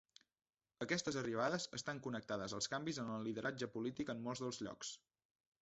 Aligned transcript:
Aquestes 0.85 1.19
arribades 1.21 1.67
estan 1.79 2.01
connectades 2.07 2.57
als 2.61 2.71
canvis 2.75 3.03
en 3.05 3.15
el 3.19 3.29
lideratge 3.29 3.73
polític 3.77 4.11
en 4.15 4.29
molts 4.31 4.47
dels 4.47 4.63
llocs. 4.69 4.99